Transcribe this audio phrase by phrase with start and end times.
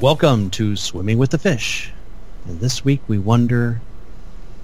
[0.00, 1.90] Welcome to Swimming with the Fish.
[2.46, 3.80] And this week we wonder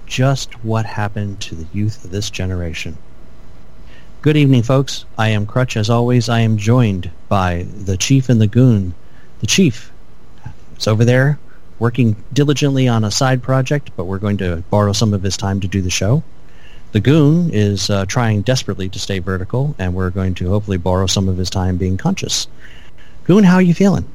[0.05, 2.97] just what happened to the youth of this generation.
[4.21, 5.03] Good evening, folks.
[5.17, 5.75] I am Crutch.
[5.75, 8.93] As always, I am joined by the Chief and the Goon.
[9.41, 9.91] The Chief
[10.77, 11.37] is over there
[11.79, 15.59] working diligently on a side project, but we're going to borrow some of his time
[15.59, 16.23] to do the show.
[16.93, 21.07] The Goon is uh, trying desperately to stay vertical, and we're going to hopefully borrow
[21.07, 22.47] some of his time being conscious.
[23.25, 24.07] Goon, how are you feeling?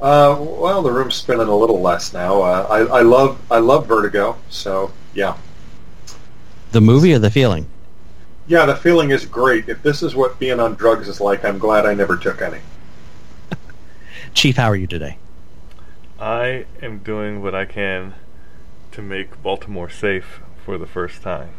[0.00, 2.40] Uh, well, the room's spinning a little less now.
[2.40, 5.36] Uh, I, I love I love Vertigo, so yeah.
[6.72, 7.66] The movie or the feeling?
[8.46, 9.68] Yeah, the feeling is great.
[9.68, 12.60] If this is what being on drugs is like, I'm glad I never took any.
[14.34, 15.18] Chief, how are you today?
[16.18, 18.14] I am doing what I can
[18.92, 21.50] to make Baltimore safe for the first time.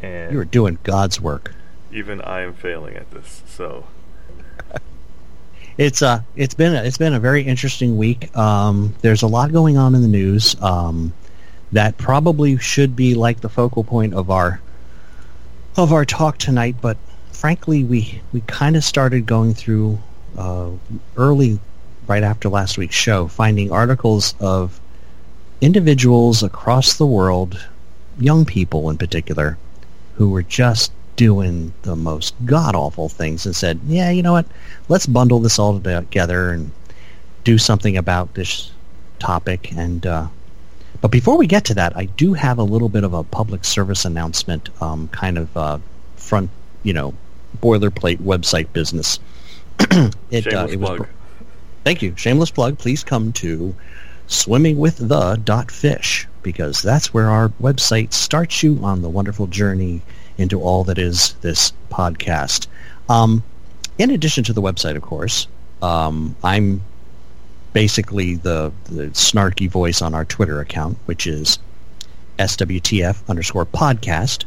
[0.00, 1.54] And You are doing God's work.
[1.92, 3.42] even I am failing at this.
[3.46, 3.86] So
[5.78, 8.36] It's uh, it's been a, it's been a very interesting week.
[8.36, 11.12] Um, there's a lot going on in the news um,
[11.72, 14.60] that probably should be like the focal point of our
[15.76, 16.76] of our talk tonight.
[16.80, 16.98] But
[17.30, 19.98] frankly, we we kind of started going through
[20.36, 20.70] uh,
[21.16, 21.58] early,
[22.06, 24.78] right after last week's show, finding articles of
[25.60, 27.66] individuals across the world,
[28.18, 29.56] young people in particular,
[30.16, 34.46] who were just doing the most god awful things and said, "Yeah, you know what?
[34.88, 36.70] Let's bundle this all together and
[37.44, 38.70] do something about this
[39.18, 40.28] topic." And uh,
[41.00, 43.64] but before we get to that, I do have a little bit of a public
[43.64, 45.78] service announcement, um, kind of uh,
[46.16, 46.50] front,
[46.82, 47.14] you know,
[47.60, 49.18] boilerplate website business.
[50.30, 51.08] it, shameless it was plug.
[51.84, 52.14] Thank you.
[52.16, 52.78] Shameless plug.
[52.78, 53.74] Please come to
[54.28, 60.02] swimmingwiththe.fish because that's where our website starts you on the wonderful journey
[60.42, 62.66] into all that is this podcast.
[63.08, 63.42] Um,
[63.98, 65.46] in addition to the website, of course,
[65.80, 66.82] um, I'm
[67.72, 71.58] basically the, the snarky voice on our Twitter account, which is
[72.38, 74.44] SWTF underscore podcast.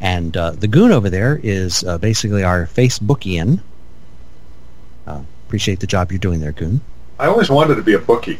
[0.00, 3.60] And uh, the goon over there is uh, basically our Facebookian.
[5.06, 6.80] Uh, appreciate the job you're doing there, goon.
[7.18, 8.38] I always wanted to be a bookie.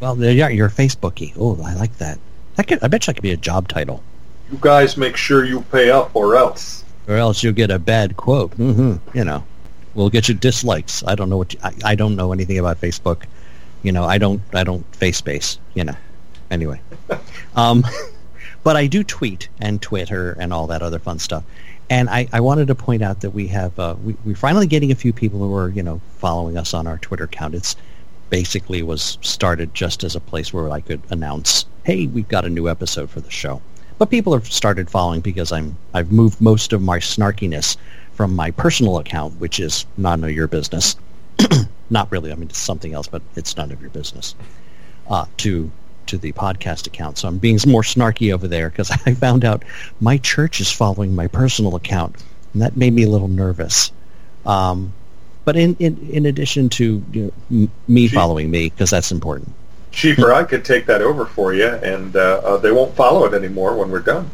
[0.00, 0.50] Well, there you are.
[0.50, 1.34] You're a Facebookie.
[1.38, 2.18] Oh, I like that.
[2.56, 4.02] That could, I bet you that could be a job title.
[4.50, 6.84] You guys make sure you pay up, or else.
[7.06, 8.52] Or else you'll get a bad quote.
[8.54, 9.44] hmm You know,
[9.94, 11.02] we'll get you dislikes.
[11.06, 13.24] I don't know what you, I, I don't know anything about Facebook.
[13.82, 15.58] You know, I don't I don't face space.
[15.74, 15.96] You know.
[16.50, 16.80] Anyway,
[17.56, 17.84] um,
[18.62, 21.44] but I do tweet and Twitter and all that other fun stuff.
[21.90, 24.92] And I, I wanted to point out that we have uh, we, we're finally getting
[24.92, 27.54] a few people who are you know following us on our Twitter account.
[27.54, 27.76] It's
[28.30, 32.50] basically was started just as a place where I could announce, hey, we've got a
[32.50, 33.62] new episode for the show.
[33.98, 37.76] But people have started following because I'm I've moved most of my snarkiness
[38.14, 40.96] from my personal account, which is none of your business.
[41.90, 42.30] Not really.
[42.30, 44.34] I mean, it's something else, but it's none of your business.
[45.08, 45.70] Uh, to
[46.06, 47.18] to the podcast account.
[47.18, 49.64] So I'm being more snarky over there because I found out
[50.00, 52.16] my church is following my personal account,
[52.52, 53.92] and that made me a little nervous.
[54.46, 54.92] Um,
[55.44, 57.32] but in, in in addition to you know,
[57.62, 58.14] m- me Gee.
[58.14, 59.52] following me, because that's important.
[59.98, 63.24] Chief or I could take that over for you, and uh, uh, they won't follow
[63.24, 64.30] it anymore when we're done.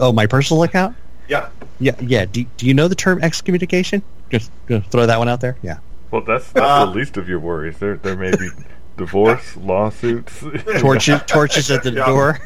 [0.00, 0.96] Oh, my personal account.
[1.28, 1.50] Yeah.
[1.78, 2.24] Yeah, yeah.
[2.24, 4.02] Do, do you know the term excommunication?
[4.30, 5.58] Just gonna throw that one out there.
[5.60, 5.80] Yeah.
[6.10, 7.76] well, that's that's Uh, the least of your worries.
[7.78, 8.48] There there may be
[8.96, 10.42] divorce lawsuits.
[10.80, 12.06] Torches, torches at the Yeah.
[12.06, 12.38] door.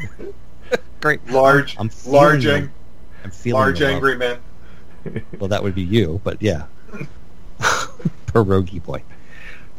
[1.00, 1.24] Great.
[1.30, 2.70] Large, I'm feeling large, ang-
[3.24, 4.38] I'm feeling large angry men.
[5.38, 6.64] Well, that would be you, but yeah.
[8.26, 9.02] Pierogi boy.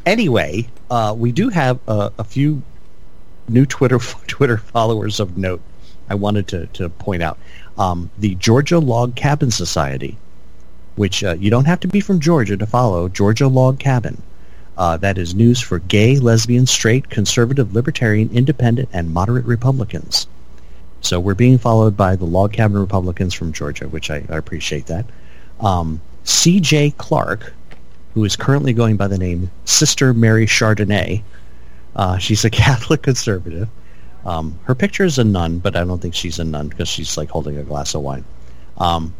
[0.06, 2.62] Anyway, uh, we do have uh, a few
[3.48, 5.62] new Twitter Twitter followers of note.
[6.10, 7.38] I wanted to, to point out
[7.78, 10.18] um, the Georgia Log Cabin Society,
[10.96, 13.10] which uh, you don't have to be from Georgia to follow.
[13.10, 14.22] Georgia Log Cabin.
[14.76, 20.26] Uh, that is news for gay, lesbian, straight, conservative, libertarian, independent, and moderate Republicans.
[21.02, 24.88] So we're being followed by the Log Cabin Republicans from Georgia, which I, I appreciate
[24.88, 25.06] that.
[25.60, 26.92] Um, C.J.
[26.98, 27.54] Clark,
[28.14, 31.24] who is currently going by the name Sister Mary Chardonnay.
[31.96, 33.68] Uh, she's a Catholic conservative.
[34.26, 37.18] Um, her picture is a nun, but I don't think she's a nun because she's
[37.18, 38.24] like holding a glass of wine.
[38.78, 39.14] Um,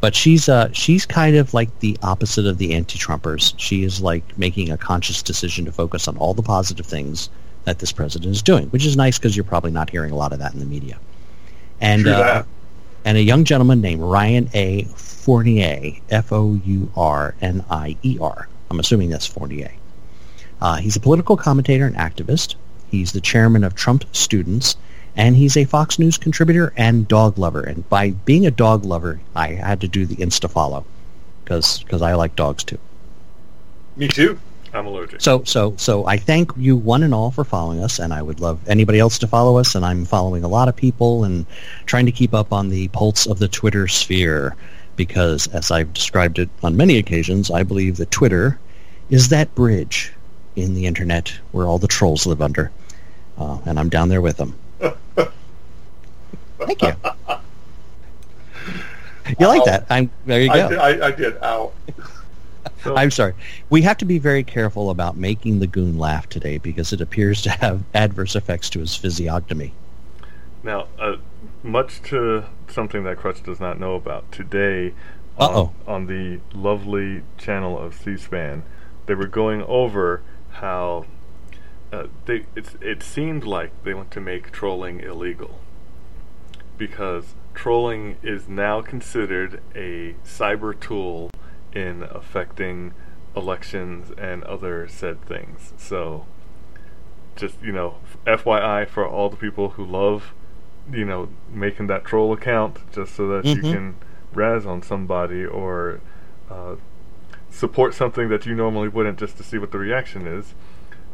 [0.00, 3.54] but she's uh, she's kind of like the opposite of the anti-Trumpers.
[3.56, 7.28] She is like making a conscious decision to focus on all the positive things
[7.64, 10.32] that this president is doing, which is nice because you're probably not hearing a lot
[10.32, 10.98] of that in the media.
[11.80, 12.44] And uh.
[13.06, 14.82] And a young gentleman named Ryan A.
[14.96, 16.88] Fournier, F-O-U-R-N-I-E-R.
[18.68, 19.70] I'm assuming that's Fournier.
[20.60, 22.56] Uh, he's a political commentator and activist.
[22.90, 24.76] He's the chairman of Trump Students,
[25.14, 27.62] and he's a Fox News contributor and dog lover.
[27.62, 30.84] And by being a dog lover, I had to do the Insta follow
[31.44, 32.78] because I like dogs too.
[33.96, 34.36] Me too.
[34.76, 35.20] I'm allergic.
[35.20, 38.40] So, so, so I thank you one and all for following us, and I would
[38.40, 39.74] love anybody else to follow us.
[39.74, 41.46] And I'm following a lot of people and
[41.86, 44.54] trying to keep up on the pulse of the Twitter sphere
[44.96, 48.58] because, as I've described it on many occasions, I believe that Twitter
[49.10, 50.12] is that bridge
[50.56, 52.70] in the internet where all the trolls live under,
[53.38, 54.54] uh, and I'm down there with them.
[56.58, 56.92] Thank you.
[59.40, 59.64] You like Ow.
[59.64, 59.86] that?
[59.90, 60.40] I'm there.
[60.40, 60.68] You I, go.
[60.68, 61.42] did- I, I did.
[61.42, 61.72] Ow.
[62.82, 63.34] So- I'm sorry.
[63.70, 67.42] We have to be very careful about making the goon laugh today because it appears
[67.42, 69.72] to have adverse effects to his physiognomy.
[70.62, 71.16] Now, uh,
[71.62, 74.94] much to something that Crutch does not know about, today
[75.38, 78.64] on, on the lovely channel of C-SPAN,
[79.06, 81.06] they were going over how
[81.92, 85.60] uh, they it's, it seemed like they want to make trolling illegal
[86.76, 91.30] because trolling is now considered a cyber tool
[91.76, 92.94] in affecting
[93.36, 95.74] elections and other said things.
[95.76, 96.24] So,
[97.36, 97.96] just you know,
[98.26, 100.32] FYI for all the people who love,
[100.90, 103.70] you know, making that troll account just so that you Mhm.
[103.72, 103.94] can
[104.32, 106.00] razz on somebody or
[106.50, 106.76] uh,
[107.50, 110.54] support something that you normally wouldn't just to see what the reaction is.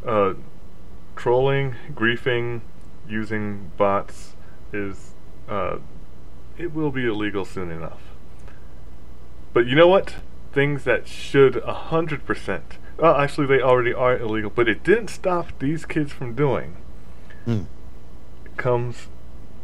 [0.07, 0.35] Uh,
[1.17, 2.61] trolling, griefing,
[3.09, 4.37] using bots
[4.73, 5.13] is
[5.49, 5.79] uh,
[6.57, 8.01] it will be illegal soon enough.
[9.53, 10.17] But you know what?
[10.53, 12.79] Things that should a hundred percent.
[12.99, 16.77] Well, actually, they already are illegal, but it didn't stop these kids from doing.
[17.45, 17.63] Hmm.
[18.57, 19.09] Comes,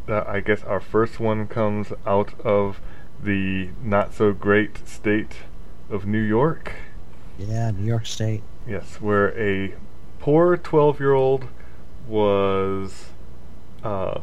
[0.08, 2.81] uh, I guess, our first one comes out of
[3.23, 5.37] the not so great state
[5.90, 6.75] of New York.
[7.38, 8.43] Yeah, New York State.
[8.67, 9.75] Yes, where a
[10.19, 11.49] poor 12 year old
[12.06, 13.06] was.
[13.84, 14.20] Uh,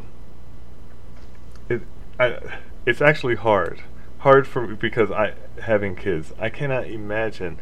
[1.70, 1.82] it,
[2.20, 2.40] I,
[2.86, 3.82] it's actually hard.
[4.26, 7.60] Hard for me because I, having kids, I cannot imagine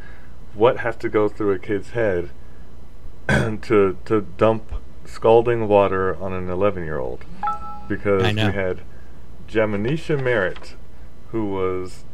[0.54, 2.30] what has to go through a kid's head
[3.28, 7.26] to, to dump scalding water on an 11 year old.
[7.90, 8.80] Because we had
[9.46, 10.76] Jamanisha Merritt,
[11.32, 12.06] who was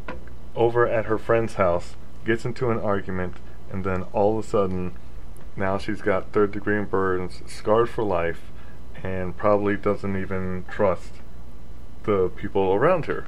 [0.55, 1.95] over at her friend's house,
[2.25, 3.35] gets into an argument,
[3.71, 4.93] and then all of a sudden,
[5.55, 8.41] now she's got third degree burns, scarred for life,
[9.03, 11.11] and probably doesn't even trust
[12.05, 13.27] the people around her.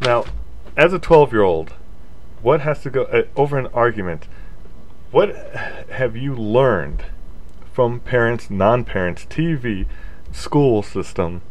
[0.00, 0.24] Now,
[0.76, 1.72] as a 12 year old,
[2.42, 4.26] what has to go uh, over an argument?
[5.10, 5.34] What
[5.90, 7.04] have you learned
[7.72, 9.86] from parents, non parents, TV,
[10.32, 11.42] school system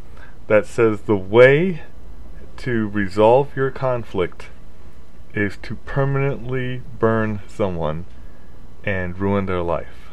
[0.47, 1.83] that says the way
[2.57, 4.47] to resolve your conflict
[5.33, 8.05] is to permanently burn someone
[8.83, 10.11] and ruin their life?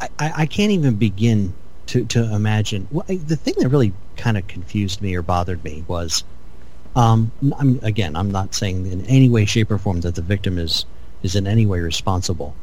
[0.00, 1.54] I, I, can't even begin
[1.86, 2.88] to, to imagine.
[2.90, 6.24] Well, I, the thing that really kind of confused me or bothered me was,
[6.96, 10.22] um, n- I'm, again, I'm not saying in any way, shape, or form that the
[10.22, 10.84] victim is
[11.22, 12.54] is in any way responsible,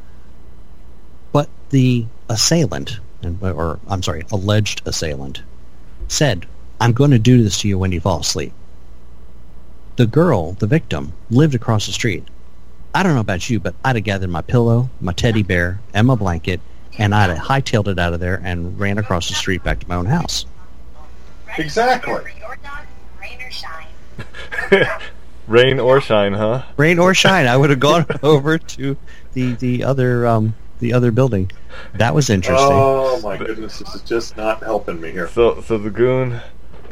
[1.31, 5.41] but the assailant, and, or I'm sorry, alleged assailant,
[6.07, 6.45] said,
[6.81, 8.53] "I'm going to do this to you when you fall asleep."
[9.95, 12.23] The girl, the victim, lived across the street.
[12.93, 16.07] I don't know about you, but I'd have gathered my pillow, my teddy bear, and
[16.07, 16.59] my blanket,
[16.97, 19.87] and I'd have hightailed it out of there and ran across the street back to
[19.87, 20.45] my own house.
[21.57, 22.13] Exactly.
[24.71, 25.03] Rain or shine.
[25.47, 26.63] Rain or shine, huh?
[26.75, 28.97] Rain or shine, I would have gone over to
[29.33, 31.51] the the other um the other building.
[31.95, 32.67] That was interesting.
[32.69, 35.27] Oh my goodness, this is just not helping me here.
[35.29, 36.39] So, so the goon,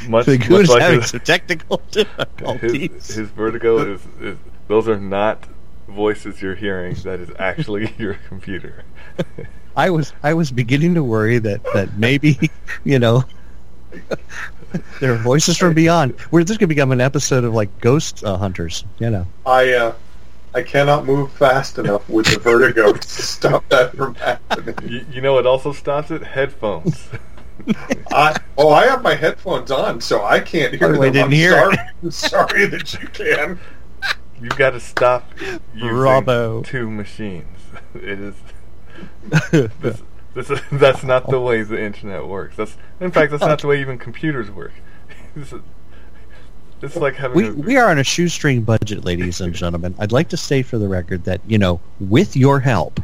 [0.08, 3.16] much, the much goon's like having his, some technical his, difficulties.
[3.16, 5.44] his vertigo is, is, those are not
[5.88, 6.96] voices you're hearing.
[7.04, 8.84] That is actually your computer.
[9.76, 12.50] I was I was beginning to worry that that maybe
[12.84, 13.24] you know
[15.00, 16.20] there are voices from beyond.
[16.32, 18.84] Where this could become an episode of like ghost uh, hunters.
[19.00, 19.28] You know.
[19.46, 19.94] I uh,
[20.54, 24.76] I cannot move fast enough with the vertigo to stop that from happening.
[24.90, 26.24] you, you know what also stops it?
[26.24, 27.10] Headphones.
[28.12, 31.32] I, oh, I have my headphones on, so I can't hear Oh, I didn't I'm
[31.32, 31.74] hear sorry.
[31.74, 31.80] it.
[32.04, 33.60] I'm sorry that you can.
[34.42, 36.62] You've got to stop using Bravo.
[36.64, 37.48] two machines.
[37.96, 38.36] It is
[39.82, 40.02] this,
[40.36, 41.42] this is, that's not the oh.
[41.42, 42.56] way the internet works.
[42.56, 43.70] That's in fact that's not the oh.
[43.72, 44.74] way even computers work.
[45.36, 45.62] this is,
[46.82, 49.96] it's like having We a, we are on a shoestring budget, ladies and gentlemen.
[49.98, 53.00] I'd like to say for the record that you know, with your help,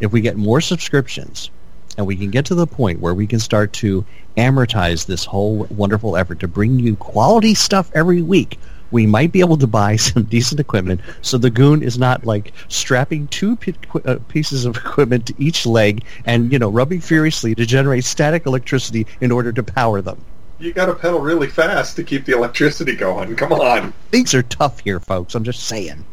[0.00, 1.50] if we get more subscriptions,
[1.96, 4.04] and we can get to the point where we can start to
[4.36, 8.58] amortize this whole wonderful effort to bring you quality stuff every week,
[8.90, 12.52] we might be able to buy some decent equipment so the goon is not like
[12.68, 17.00] strapping two pi- qu- uh, pieces of equipment to each leg and you know rubbing
[17.00, 20.20] furiously to generate static electricity in order to power them.
[20.60, 23.36] You got to pedal really fast to keep the electricity going.
[23.36, 23.92] Come on.
[24.10, 25.36] Things are tough here, folks.
[25.36, 26.04] I'm just saying.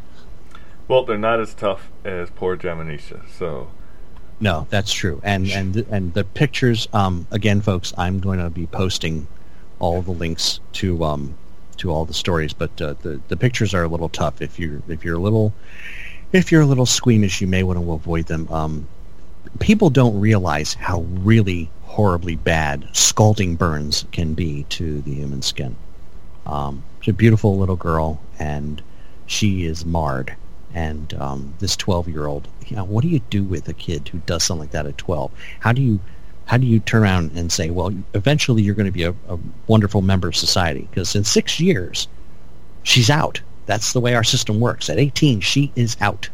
[0.88, 3.72] Well, they're not as tough as poor Jamanisha, so
[4.40, 5.20] No, that's true.
[5.24, 6.88] And and and the pictures.
[6.94, 9.28] Um, again, folks, I'm going to be posting
[9.80, 11.36] all the links to um
[11.78, 14.42] to all the stories, but uh, the the pictures are a little tough.
[14.42, 15.54] If you if you're a little
[16.34, 18.48] if you're a little squeamish, you may want to avoid them.
[18.52, 18.88] Um,
[19.60, 25.76] people don't realize how really horribly bad scalding burns can be to the human skin.
[26.46, 28.82] Um, she's a beautiful little girl, and
[29.26, 30.36] she is marred.
[30.74, 34.44] And um, this 12-year-old, you know, what do you do with a kid who does
[34.44, 35.32] something like that at 12?
[35.62, 36.02] How do you
[36.46, 39.40] how do you turn around and say, well, eventually you're going to be a, a
[39.68, 40.88] wonderful member of society?
[40.90, 42.08] Because in six years,
[42.84, 43.42] she's out.
[43.66, 44.90] That's the way our system works.
[44.90, 46.30] At 18, she is out.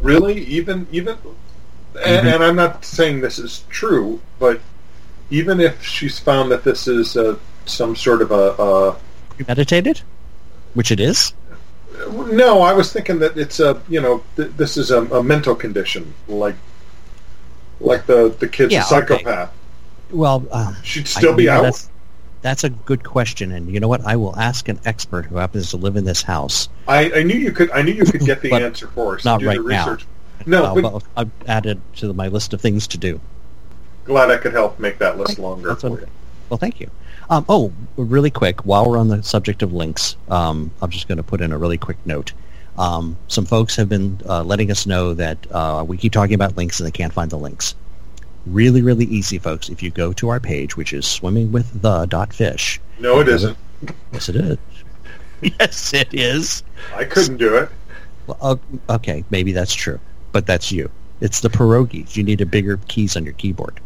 [0.00, 1.16] Really, even even,
[2.04, 4.60] and, and I'm not saying this is true, but
[5.30, 8.96] even if she's found that this is uh, some sort of a, a
[9.36, 10.02] Premeditated,
[10.74, 11.32] which it is.
[12.10, 15.54] no, I was thinking that it's a you know th- this is a, a mental
[15.54, 16.56] condition, like
[17.80, 19.16] like the the kid's Yeah, a okay.
[19.18, 19.52] psychopath.
[20.10, 21.62] Well, uh, She'd still I- be know, out.
[21.62, 21.90] That's,
[22.42, 24.04] that's a good question, and you know what?
[24.06, 26.68] I will ask an expert who happens to live in this house.
[26.86, 27.70] I, I knew you could.
[27.72, 29.24] I knew you could get the answer for us.
[29.24, 29.96] not right now.
[30.44, 33.20] No, Uh, but I've added to my list of things to do.
[34.04, 36.06] glad I could help make that list longer That's for what- you.
[36.50, 36.88] Well, thank you.
[37.28, 41.16] Um, oh, really quick, while we're on the subject of links, um, I'm just going
[41.16, 42.32] to put in a really quick note.
[42.78, 46.56] Um, some folks have been uh, letting us know that uh, we keep talking about
[46.56, 47.74] links and they can't find the links.
[48.46, 49.68] Really, really easy, folks.
[49.68, 52.80] If you go to our page, which is swimmingwiththe.fish.
[52.98, 53.56] No, it isn't.
[54.12, 54.58] Yes, it is.
[55.40, 56.62] yes, it is.
[56.94, 57.68] I couldn't do it.
[58.26, 60.00] Well, okay, maybe that's true,
[60.32, 60.90] but that's you.
[61.20, 62.16] It's the pierogies.
[62.16, 63.80] You need a bigger keys on your keyboard.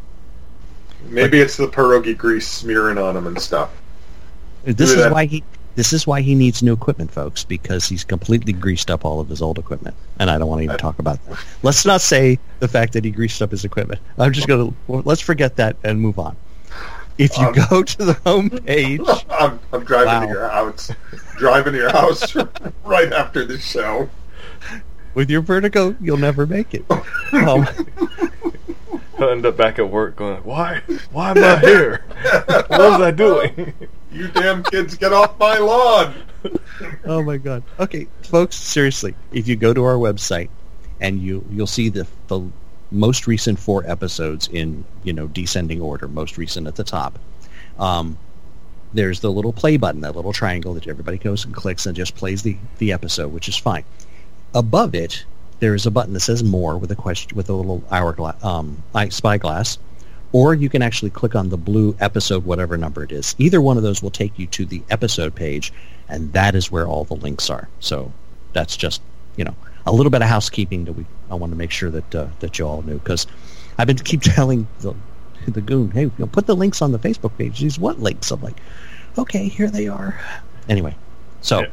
[1.04, 3.70] Maybe it's the pierogi grease smearing on them and stuff.
[4.64, 5.12] This is that.
[5.12, 5.44] why he.
[5.80, 9.30] This is why he needs new equipment, folks, because he's completely greased up all of
[9.30, 11.38] his old equipment, and I don't want to even talk about that.
[11.62, 13.98] Let's not say the fact that he greased up his equipment.
[14.18, 16.36] I'm just going to let's forget that and move on.
[17.16, 20.20] If you Um, go to the home page, I'm, I'm driving Wow.
[20.26, 20.90] to your house.
[21.38, 22.36] driving to your house
[22.84, 24.10] right after the show.
[25.14, 26.84] with your vertigo, you'll never make it.
[27.32, 27.66] Um,
[29.20, 30.82] I'll end up back at work going, why?
[31.12, 32.04] Why am I here?
[32.70, 33.72] What was I doing?
[34.12, 36.12] You damn kids, get off my lawn!
[37.04, 37.62] oh my god.
[37.78, 40.48] Okay, folks, seriously, if you go to our website
[41.00, 42.40] and you you'll see the the
[42.90, 47.20] most recent four episodes in you know descending order, most recent at the top.
[47.78, 48.18] Um,
[48.92, 52.16] there's the little play button, that little triangle that everybody goes and clicks and just
[52.16, 53.84] plays the the episode, which is fine.
[54.54, 55.24] Above it,
[55.60, 58.82] there is a button that says more with a question with a little hourglass um,
[59.10, 59.78] spyglass.
[60.32, 63.34] Or you can actually click on the blue episode, whatever number it is.
[63.38, 65.72] Either one of those will take you to the episode page,
[66.08, 67.68] and that is where all the links are.
[67.80, 68.12] So
[68.52, 69.02] that's just
[69.36, 69.54] you know
[69.86, 72.58] a little bit of housekeeping that we I want to make sure that uh, that
[72.58, 73.26] you all knew because
[73.76, 74.94] I've been keep telling the
[75.48, 77.58] the goon, hey, you know, put the links on the Facebook page.
[77.60, 78.30] These what links?
[78.30, 78.60] I'm like,
[79.18, 80.20] okay, here they are.
[80.68, 80.94] Anyway,
[81.40, 81.66] so Yeah.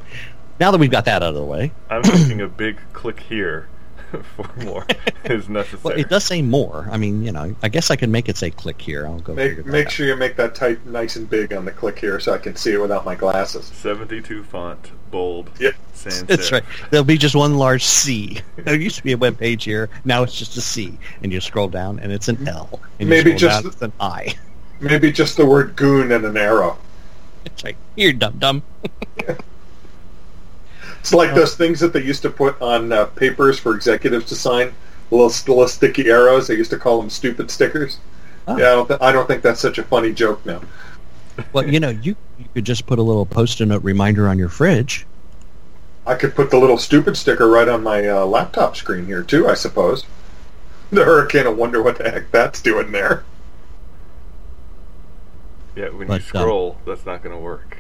[0.60, 3.68] now that we've got that out of the way, I'm making a big click here
[4.36, 4.86] for more
[5.26, 5.82] is necessary.
[5.84, 6.88] well, it does say more.
[6.92, 9.06] I mean, you know, I guess I can make it say click here.
[9.06, 9.92] I'll go figure Make, that make out.
[9.92, 12.56] sure you make that type nice and big on the click here so I can
[12.56, 13.66] see it without my glasses.
[13.66, 15.76] 72 font, bold, Yep.
[15.94, 16.52] sans That's serif.
[16.54, 16.64] right.
[16.90, 18.40] There'll be just one large C.
[18.58, 19.90] There used to be a web page here.
[20.06, 22.80] Now it's just a C, and you scroll down, and it's an L.
[23.00, 24.36] And Maybe you scroll just- down, it's an I.
[24.80, 26.78] Maybe just the word goon and an arrow.
[27.46, 28.62] It's like here, dum dum.
[31.08, 34.36] It's like those things that they used to put on uh, papers for executives to
[34.36, 34.74] sign,
[35.10, 36.48] little, little sticky arrows.
[36.48, 38.00] They used to call them stupid stickers.
[38.46, 38.58] Oh.
[38.58, 40.62] Yeah, I don't, th- I don't think that's such a funny joke now.
[41.54, 44.50] Well, you know, you you could just put a little post-it note reminder on your
[44.50, 45.06] fridge.
[46.06, 49.48] I could put the little stupid sticker right on my uh, laptop screen here too,
[49.48, 50.06] I suppose.
[50.92, 53.24] The hurricane will wonder what the heck that's doing there.
[55.74, 57.78] Yeah, when But, you um, scroll, that's not going to work.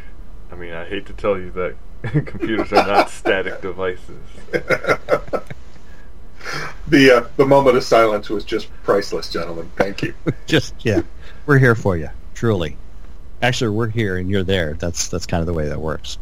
[0.49, 1.75] I mean, I hate to tell you that
[2.25, 4.19] computers are not static devices.
[6.87, 9.69] The uh, the moment of silence was just priceless, gentlemen.
[9.75, 10.13] Thank you.
[10.45, 11.01] Just yeah,
[11.45, 12.77] we're here for you, truly.
[13.41, 14.73] Actually, we're here and you're there.
[14.75, 16.17] That's that's kind of the way that works.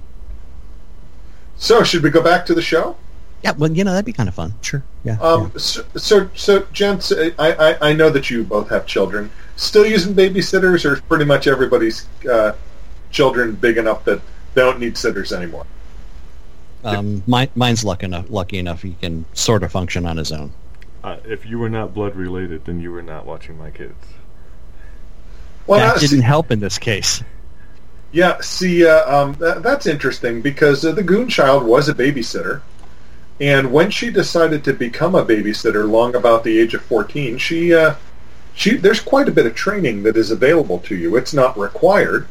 [1.58, 2.98] So, should we go back to the show?
[3.44, 4.56] Yeah, well, you know, that'd be kind of fun.
[4.62, 4.84] Sure.
[5.04, 5.20] Yeah.
[5.22, 9.30] Um, so, so, so, gents, I, I, I know that you both have children.
[9.56, 12.54] Still using babysitters, or pretty much everybody's uh,
[13.12, 14.20] children big enough that
[14.56, 15.66] they don't need sitters anymore?
[16.84, 18.30] Um, mine, mine's lucky enough.
[18.30, 20.52] Lucky enough, he can sort of function on his own.
[21.04, 23.94] Uh, if you were not blood related, then you were not watching my kids.
[25.68, 27.24] Well, that now, didn't see, help in this case.
[28.12, 32.62] yeah, see, uh, um, that, that's interesting because uh, the Goon Child was a babysitter,
[33.40, 37.74] And when she decided to become a babysitter, long about the age of 14, she,
[37.74, 37.96] uh,
[38.54, 41.18] she there's quite a bit of training that is available to you.
[41.18, 42.28] It's not required,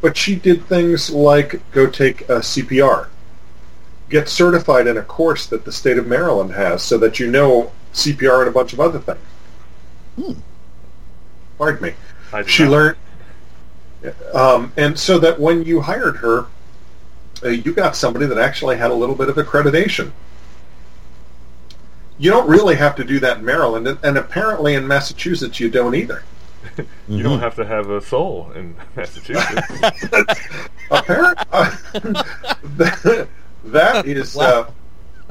[0.00, 3.08] but she did things like go take a CPR,
[4.08, 7.72] get certified in a course that the state of Maryland has, so that you know
[7.92, 9.18] CPR and a bunch of other things.
[10.16, 10.32] Hmm.
[11.58, 11.94] Pardon me.
[12.46, 12.72] She not.
[12.72, 12.96] learned,
[14.34, 16.46] um, and so that when you hired her,
[17.42, 20.12] uh, you got somebody that actually had a little bit of accreditation.
[22.18, 25.70] You don't really have to do that in Maryland, and, and apparently in Massachusetts you
[25.70, 26.24] don't either.
[27.08, 29.66] You don't have to have a soul in Massachusetts.
[30.90, 31.76] Apparent, uh,
[32.76, 33.28] that,
[33.64, 34.70] that is uh,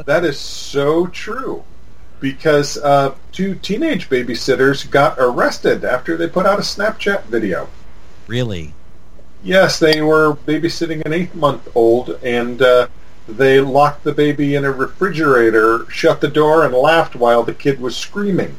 [0.06, 1.64] that is so true,
[2.20, 7.70] because uh, two teenage babysitters got arrested after they put out a Snapchat video.
[8.28, 8.74] Really?
[9.44, 12.88] Yes, they were babysitting an eight-month-old, and uh,
[13.28, 17.80] they locked the baby in a refrigerator, shut the door, and laughed while the kid
[17.80, 18.58] was screaming.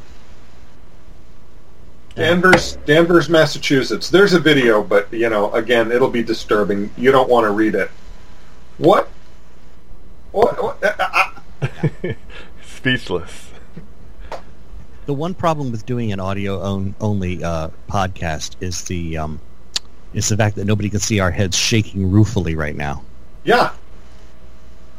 [2.16, 4.08] Danvers, Danvers, Massachusetts.
[4.08, 6.90] There's a video, but you know, again, it'll be disturbing.
[6.96, 7.90] You don't want to read it.
[8.78, 9.10] What?
[10.32, 10.62] What?
[10.62, 11.30] what uh,
[11.62, 12.12] uh,
[12.64, 13.50] Speechless.
[15.04, 19.38] The one problem with doing an audio on, only uh, podcast is the um,
[20.14, 23.02] is the fact that nobody can see our heads shaking ruefully right now.
[23.44, 23.72] yeah.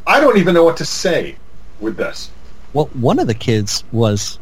[0.06, 1.36] I don't even know what to say
[1.82, 2.32] with this.
[2.72, 4.40] Well, one of the kids was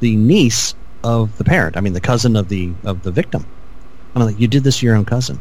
[0.00, 1.76] the niece of the parent.
[1.76, 3.46] I mean, the cousin of the of the victim.
[4.16, 5.38] I'm like, you did this to your own cousin.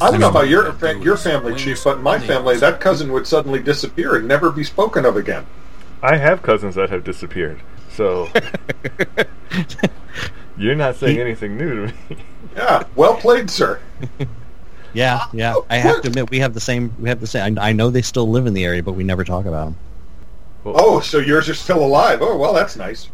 [0.00, 3.10] I don't know about your fa- your family, Chief, but in my family, that cousin
[3.12, 5.46] would suddenly disappear and never be spoken of again.
[6.02, 8.28] I have cousins that have disappeared, so
[10.58, 12.16] you're not saying He- anything new to me.
[12.56, 13.80] Yeah, well played, sir.
[14.94, 15.52] Yeah, yeah.
[15.54, 16.94] Oh, I have to admit, we have the same.
[16.98, 17.58] We have the same.
[17.58, 19.76] I, I know they still live in the area, but we never talk about them.
[20.64, 22.20] Well, Oh, so yours are still alive.
[22.22, 23.10] Oh, well, that's nice.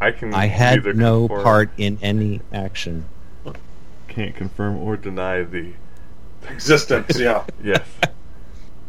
[0.00, 0.32] I can.
[0.34, 3.04] I had no confirm- part in any action.
[4.08, 5.72] Can't confirm or deny the.
[6.48, 7.44] Existence, yeah.
[7.62, 7.82] Yes.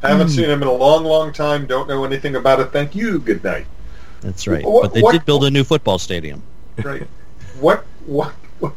[0.01, 1.67] Haven't seen him in a long, long time.
[1.67, 2.71] Don't know anything about it.
[2.71, 3.19] Thank you.
[3.19, 3.67] Good night.
[4.21, 4.65] That's right.
[4.65, 6.41] What- but they what- did build a new football stadium.
[6.83, 7.05] Right.
[7.59, 8.33] what, what?
[8.59, 8.73] What?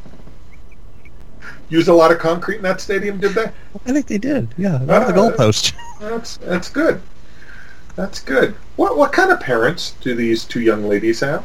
[1.71, 3.45] Use a lot of concrete in that stadium, did they?
[3.87, 4.49] I think they did.
[4.59, 5.73] Yeah, not the Uh, goalpost.
[6.01, 7.01] That's that's good.
[7.97, 8.55] That's good.
[8.77, 11.45] What what kind of parents do these two young ladies have?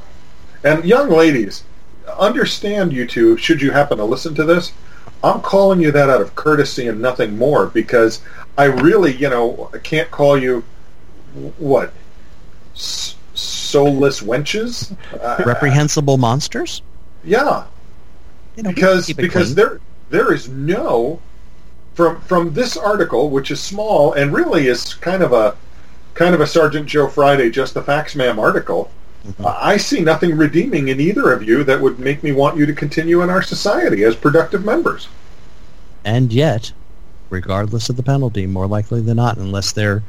[0.63, 1.63] And young ladies,
[2.17, 3.37] understand you two.
[3.37, 4.71] Should you happen to listen to this,
[5.23, 8.21] I'm calling you that out of courtesy and nothing more because
[8.57, 10.63] I really, you know, I can't call you
[11.57, 11.93] what
[12.75, 14.95] S- soulless wenches.
[15.21, 16.81] Uh, Reprehensible monsters.
[17.23, 17.65] yeah,
[18.55, 19.55] You know, because because clean.
[19.55, 21.19] there there is no
[21.93, 25.55] from from this article, which is small and really is kind of a
[26.15, 28.89] kind of a Sergeant Joe Friday, just the facts, ma'am article.
[29.45, 32.73] I see nothing redeeming in either of you that would make me want you to
[32.73, 35.07] continue in our society as productive members.
[36.05, 36.71] and yet,
[37.29, 40.01] regardless of the penalty, more likely than not, unless they're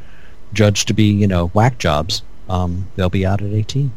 [0.52, 3.92] judged to be, you know, whack jobs, um, they'll be out at 18.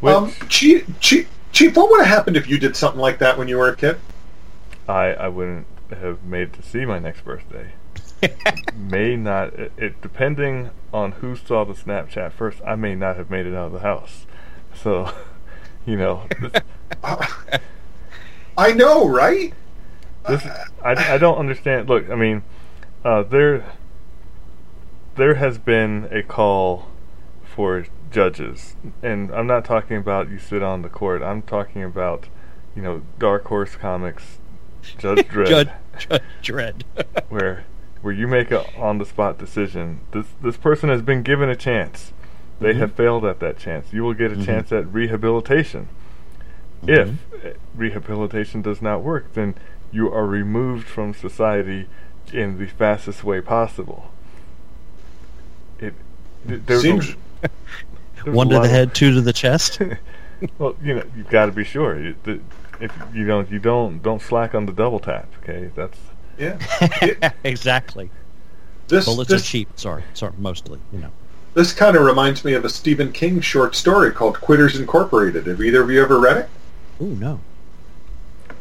[0.00, 3.36] Which Um, Chief, Chief, Chief, what would have happened if you did something like that
[3.36, 3.98] when you were a kid?
[4.88, 7.66] I I wouldn't have made it to see my next birthday.
[8.76, 9.54] May not.
[9.54, 12.60] It, it depending on who saw the Snapchat first.
[12.66, 14.26] I may not have made it out of the house.
[14.74, 15.12] So,
[15.86, 16.62] you know, this,
[18.56, 19.54] I know, right?
[20.28, 20.46] this
[20.84, 21.88] I, I don't understand.
[21.88, 22.42] Look, I mean,
[23.04, 23.64] uh, there
[25.16, 26.88] there has been a call
[27.42, 31.22] for judges, and I'm not talking about you sit on the court.
[31.22, 32.26] I'm talking about,
[32.74, 34.38] you know, Dark Horse Comics,
[34.98, 35.70] Judge Dredd, Judge,
[36.08, 36.82] Judge Dredd.
[37.28, 37.64] where
[38.02, 40.00] where you make a on the spot decision.
[40.12, 42.12] This this person has been given a chance.
[42.60, 42.78] They Mhm.
[42.78, 43.92] have failed at that chance.
[43.92, 44.44] You will get a Mhm.
[44.44, 45.88] chance at rehabilitation.
[46.84, 46.88] Mhm.
[47.34, 49.54] If uh, rehabilitation does not work, then
[49.92, 51.86] you are removed from society
[52.32, 54.10] in the fastest way possible.
[55.78, 55.94] It,
[56.46, 57.48] th- there's Seems- a,
[58.24, 59.80] there's One to the head, two to the chest.
[60.58, 61.98] well, you know, you've got to be sure.
[61.98, 62.40] You, the,
[62.80, 65.28] if you don't, you don't don't slack on the double tap.
[65.42, 65.98] Okay, that's
[67.20, 67.32] Yeah.
[67.44, 68.10] exactly.
[68.88, 69.68] This Bullets are cheap.
[69.76, 70.80] Sorry, sorry, mostly.
[70.90, 71.10] You know.
[71.52, 75.46] this kind of reminds me of a Stephen King short story called Quitters Incorporated.
[75.46, 76.48] Have either of you ever read it?
[76.98, 77.40] Oh no.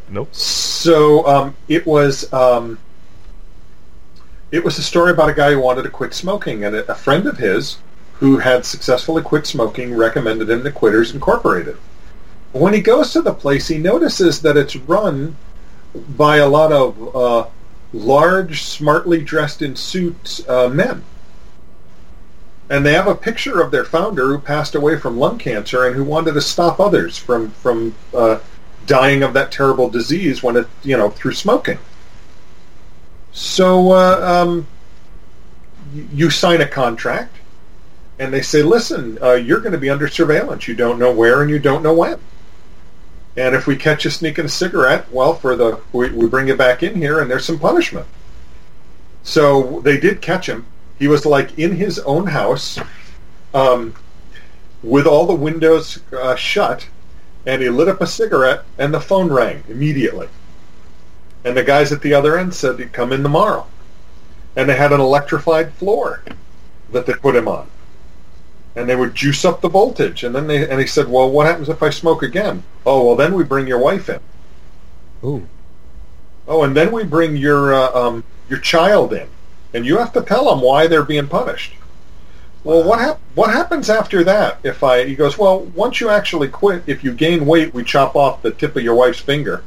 [0.09, 0.35] nope.
[0.35, 2.77] So um, it was um,
[4.51, 6.95] it was a story about a guy who wanted to quit smoking, and a, a
[6.95, 7.77] friend of his
[8.13, 11.77] who had successfully quit smoking recommended him to Quitters Incorporated.
[12.51, 15.37] When he goes to the place, he notices that it's run
[16.17, 17.47] by a lot of uh,
[17.93, 21.03] large, smartly dressed in suits uh, men.
[22.69, 25.95] and they have a picture of their founder who passed away from lung cancer and
[25.95, 28.39] who wanted to stop others from from uh,
[28.85, 31.79] dying of that terrible disease when it you know through smoking.
[33.31, 34.67] So uh, um,
[35.93, 37.35] you sign a contract,
[38.19, 40.67] and they say, "Listen, uh, you're going to be under surveillance.
[40.67, 42.19] You don't know where and you don't know when."
[43.37, 46.55] And if we catch you sneaking a cigarette, well, for the we, we bring you
[46.55, 48.07] back in here, and there's some punishment.
[49.23, 50.65] So they did catch him.
[50.97, 52.79] He was like in his own house,
[53.53, 53.93] um,
[54.83, 56.87] with all the windows uh, shut,
[57.45, 60.27] and he lit up a cigarette, and the phone rang immediately.
[61.45, 63.67] And the guys at the other end said, he'd "Come in tomorrow."
[64.55, 66.23] And they had an electrified floor
[66.91, 67.69] that they put him on
[68.75, 70.23] and they would juice up the voltage.
[70.23, 73.15] And then they and he said, "Well, what happens if I smoke again?" Oh, well,
[73.15, 74.19] then we bring your wife in.
[75.23, 75.47] Ooh.
[76.47, 79.27] Oh, and then we bring your uh, um, your child in,
[79.75, 81.73] and you have to tell them why they're being punished.
[82.63, 84.57] Well, what hap- what happens after that?
[84.63, 88.15] If I he goes, well, once you actually quit, if you gain weight, we chop
[88.15, 89.63] off the tip of your wife's finger.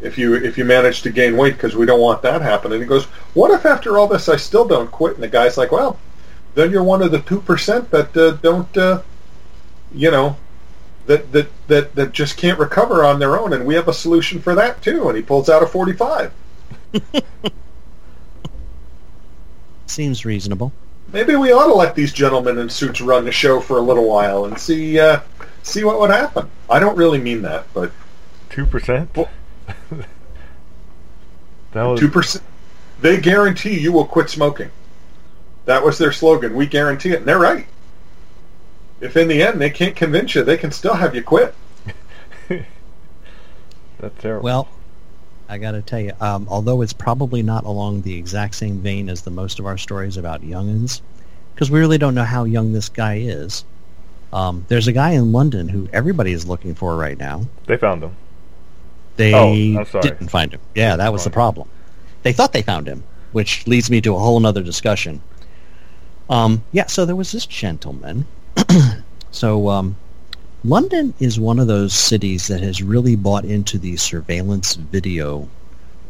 [0.00, 2.80] If you if you manage to gain weight, because we don't want that happening.
[2.80, 5.14] He goes, what if after all this I still don't quit?
[5.14, 5.96] And the guy's like, well,
[6.56, 9.02] then you're one of the two percent that uh, don't, uh,
[9.94, 10.36] you know,
[11.06, 14.40] that, that that that just can't recover on their own, and we have a solution
[14.40, 15.08] for that too.
[15.08, 16.32] And he pulls out a forty-five.
[19.86, 20.72] Seems reasonable.
[21.12, 24.08] Maybe we ought to let these gentlemen in suits run the show for a little
[24.08, 25.20] while and see uh,
[25.62, 26.48] see what would happen.
[26.68, 27.90] I don't really mean that, but
[28.50, 29.10] Two percent.
[29.16, 29.28] Well-
[31.72, 32.44] that was two percent.
[33.00, 34.70] They guarantee you will quit smoking.
[35.64, 36.54] That was their slogan.
[36.54, 37.66] We guarantee it, and they're right.
[39.00, 41.54] If in the end they can't convince you, they can still have you quit.
[42.48, 44.44] that's terrible.
[44.44, 44.68] Well,
[45.48, 49.08] I got to tell you, um, although it's probably not along the exact same vein
[49.08, 51.00] as the most of our stories about youngins,
[51.54, 53.64] because we really don't know how young this guy is.
[54.32, 57.46] Um, there's a guy in London who everybody is looking for right now.
[57.66, 58.14] they found him.
[59.16, 60.60] They Oh, didn't find him.
[60.74, 61.68] Yeah, that was the problem.
[62.22, 65.20] They thought they found him, which leads me to a whole other discussion.
[66.30, 68.24] Um, yeah, so there was this gentleman.
[69.30, 69.96] so um,
[70.64, 75.48] London is one of those cities that has really bought into the surveillance video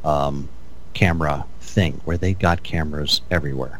[0.04, 0.48] um,
[0.94, 3.78] camera thing, where they got cameras everywhere.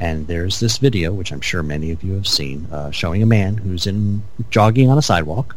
[0.00, 3.26] And there's this video, which I'm sure many of you have seen, uh, showing a
[3.26, 5.56] man who's in jogging on a sidewalk,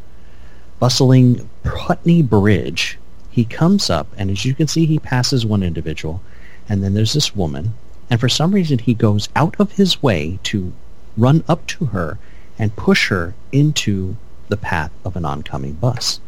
[0.80, 2.98] bustling Putney Bridge.
[3.30, 6.22] He comes up, and as you can see, he passes one individual,
[6.68, 7.76] and then there's this woman,
[8.10, 10.74] and for some reason he goes out of his way to
[11.18, 12.18] run up to her
[12.58, 14.16] and push her into
[14.50, 16.20] the path of an oncoming bus.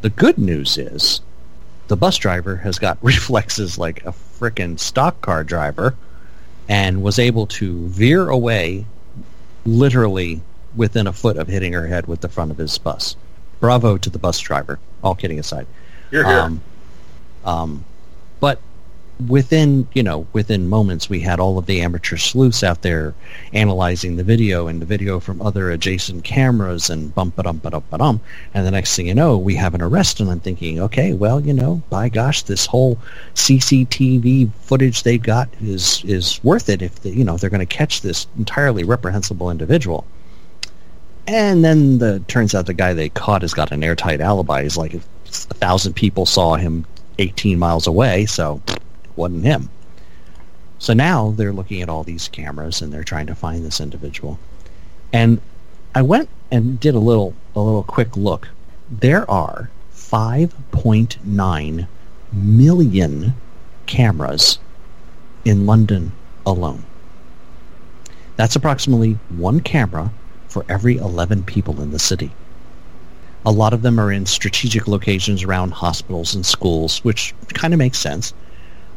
[0.00, 1.20] The good news is
[1.88, 5.94] the bus driver has got reflexes like a frickin' stock car driver
[6.68, 8.86] and was able to veer away
[9.66, 10.40] literally
[10.74, 13.16] within a foot of hitting her head with the front of his bus.
[13.58, 15.66] Bravo to the bus driver, all kidding aside.
[16.10, 16.38] You're here.
[16.38, 16.62] Um,
[17.44, 17.84] um,
[19.28, 23.14] within you know within moments, we had all of the amateur sleuths out there
[23.52, 27.70] analyzing the video and the video from other adjacent cameras and bump ba dum ba
[27.70, 28.20] dum ba dum.
[28.54, 31.40] And the next thing you know, we have an arrest, and I'm thinking, okay, well,
[31.40, 32.98] you know, by gosh, this whole
[33.34, 37.66] CCTV footage they got is is worth it if they, you know they're going to
[37.66, 40.06] catch this entirely reprehensible individual.
[41.26, 44.62] And then the turns out the guy they caught has got an airtight alibi.
[44.62, 46.84] He's like a thousand people saw him
[47.18, 48.60] 18 miles away, so
[49.20, 49.70] wasn't him.
[50.78, 54.38] So now they're looking at all these cameras and they're trying to find this individual.
[55.12, 55.40] And
[55.94, 58.48] I went and did a little a little quick look.
[58.90, 61.86] There are 5.9
[62.32, 63.34] million
[63.86, 64.58] cameras
[65.44, 66.12] in London
[66.46, 66.84] alone.
[68.36, 70.12] That's approximately one camera
[70.48, 72.32] for every 11 people in the city.
[73.44, 77.78] A lot of them are in strategic locations around hospitals and schools, which kind of
[77.78, 78.32] makes sense.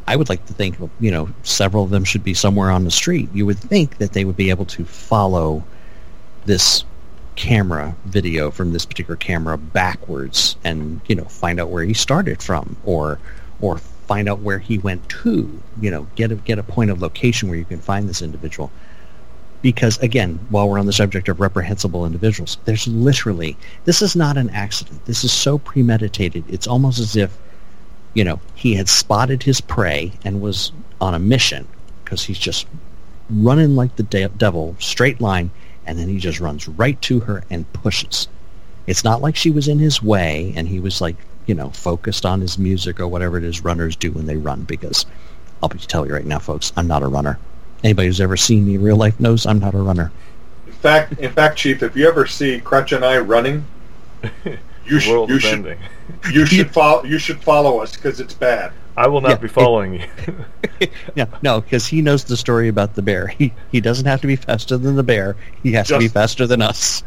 [0.06, 2.90] I would like to think, you know, several of them should be somewhere on the
[2.90, 3.28] street.
[3.32, 5.64] You would think that they would be able to follow
[6.44, 6.84] this
[7.36, 12.42] camera video from this particular camera backwards and, you know, find out where he started
[12.42, 13.18] from or
[13.60, 17.00] or find out where he went to, you know, get a get a point of
[17.00, 18.70] location where you can find this individual.
[19.62, 24.36] Because again while we're on the subject of reprehensible individuals there's literally this is not
[24.36, 25.02] an accident.
[25.06, 26.44] This is so premeditated.
[26.48, 27.38] It's almost as if
[28.14, 31.66] you know he had spotted his prey and was on a mission
[32.02, 32.66] because he's just
[33.28, 35.50] running like the de- devil straight line
[35.86, 38.28] and then he just runs right to her and pushes.
[38.86, 42.24] It's not like she was in his way and he was like you know focused
[42.24, 45.04] on his music or whatever it is runners do when they run because
[45.62, 47.38] i'll be tell you right now folks i'm not a runner.
[47.84, 50.10] Anybody who's ever seen me in real life knows I'm not a runner.
[50.66, 53.66] In fact, in fact, Chief, if you ever see Crutch and I running,
[54.86, 55.78] you should World you is should ending.
[56.32, 58.72] you should follow you should follow us because it's bad.
[58.96, 60.06] I will not Yeah, be it- following you.
[61.16, 63.28] No, no, because he knows the story about the bear.
[63.28, 65.36] He he doesn't have to be faster than the bear.
[65.62, 67.02] He has to be faster than us.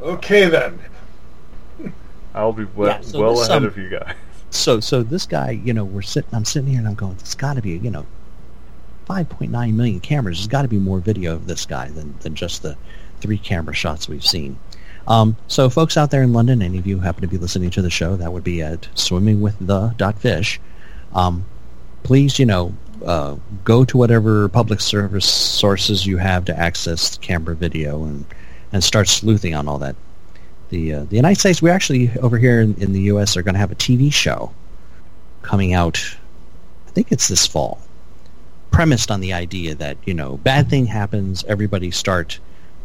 [0.00, 0.78] Okay then.
[2.34, 4.14] I'll be well, Yeah, so well ahead some- of you guys.
[4.50, 6.30] So so this guy, you know, we're sitting.
[6.32, 7.16] I'm sitting here and I'm going.
[7.16, 8.06] There's got to be, you know,
[9.08, 10.38] 5.9 million cameras.
[10.38, 12.76] There's got to be more video of this guy than than just the
[13.20, 14.56] three camera shots we've seen.
[15.06, 17.82] Um, so folks out there in London, any of you happen to be listening to
[17.82, 20.60] the show, that would be at swimmingwiththe.fish.
[21.14, 21.44] Um,
[22.02, 27.54] please, you know, uh, go to whatever public service sources you have to access camera
[27.54, 28.24] video and,
[28.72, 29.96] and start sleuthing on all that.
[30.70, 33.54] The, uh, the United States, we actually, over here in, in the U.S., are going
[33.54, 34.52] to have a TV show
[35.42, 36.02] coming out,
[36.86, 37.80] I think it's this fall,
[38.70, 42.40] premised on the idea that, you know, bad thing happens, everybody start,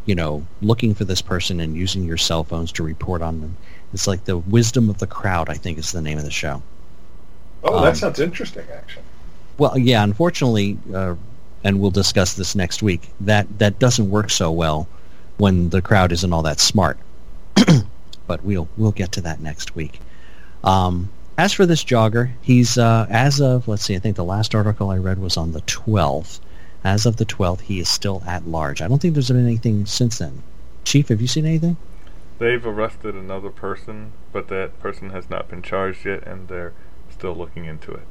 [0.06, 3.56] you know, looking for this person and using your cell phones to report on them.
[3.92, 6.62] It's like the wisdom of the crowd, I think is the name of the show.
[7.62, 9.04] Oh, Um, that sounds interesting, actually.
[9.58, 11.16] Well, yeah, unfortunately, uh,
[11.62, 14.88] and we'll discuss this next week, that, that doesn't work so well
[15.36, 16.98] when the crowd isn't all that smart.
[18.30, 20.00] but we'll we'll get to that next week.
[20.62, 24.54] Um, as for this jogger, he's uh, as of let's see, I think the last
[24.54, 26.38] article I read was on the 12th.
[26.82, 28.80] As of the 12th, he is still at large.
[28.80, 30.42] I don't think there's been anything since then.
[30.84, 31.76] Chief, have you seen anything?
[32.38, 36.72] They've arrested another person, but that person has not been charged yet, and they're
[37.10, 38.06] still looking into it.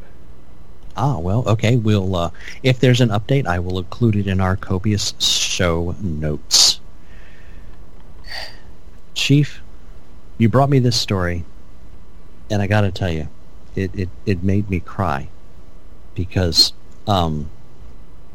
[0.96, 1.76] Ah, well, okay.
[1.78, 6.80] We'll uh, if there's an update, I will include it in our copious show notes.
[9.14, 9.62] Chief,
[10.38, 11.44] you brought me this story,
[12.52, 13.30] and I got to tell you,
[13.76, 15.30] it, it it made me cry
[16.14, 16.74] because
[17.08, 17.50] um,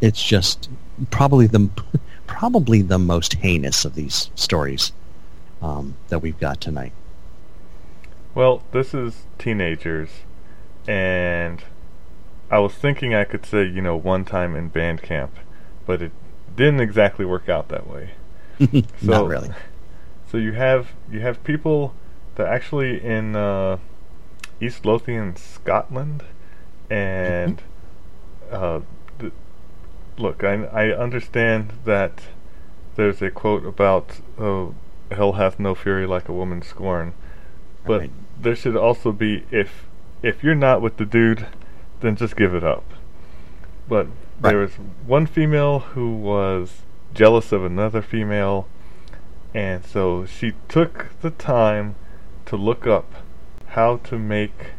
[0.01, 0.69] it's just
[1.11, 1.71] probably the
[2.27, 4.93] probably the most heinous of these stories
[5.63, 6.93] um, that we've got tonight.
[8.35, 10.11] Well, this is teenagers,
[10.89, 11.63] and
[12.51, 15.37] I was thinking I could say, you know, one time in band camp,
[15.87, 16.13] but it
[16.57, 18.11] didn't exactly work out that way.
[19.03, 19.51] Not really.
[20.31, 21.95] So you have you have people
[22.35, 23.79] that actually in uh,
[24.61, 26.25] East Lothian, Scotland,
[26.91, 27.63] and
[28.51, 28.89] uh, th-
[30.19, 32.23] look, I I understand that
[32.97, 34.75] there's a quote about oh,
[35.11, 37.13] hell hath no fury like a woman scorn,
[37.87, 38.11] but Right.
[38.41, 39.87] there should also be if
[40.23, 41.47] if you're not with the dude,
[42.01, 42.85] then just give it up.
[43.89, 44.07] But
[44.41, 44.51] Right.
[44.51, 44.75] there was
[45.07, 48.67] one female who was jealous of another female,
[49.53, 51.95] and so she took the time
[52.47, 53.07] to look up
[53.69, 54.73] how to make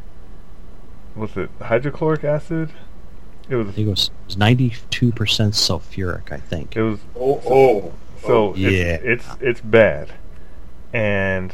[1.16, 2.72] was it hydrochloric acid?
[3.50, 4.72] It was I think it was, 92%
[5.54, 6.76] sulfuric, I think.
[6.76, 7.94] it was Oh, oh.
[8.26, 8.70] so Yeah.
[8.70, 10.14] it's, it's it's bad,
[10.94, 11.54] and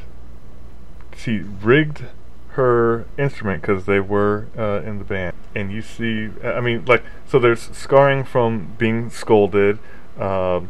[1.16, 2.06] she rigged
[2.52, 7.04] her instrument because they were uh, in the band, and you see, I mean, like
[7.28, 7.40] so.
[7.40, 9.80] There's scarring from being scolded.
[10.20, 10.70] Um,